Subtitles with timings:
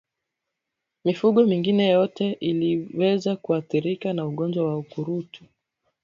[1.05, 5.43] Mifugo mingine yote inaweza kuathirika na ugonjwa wa ukurutu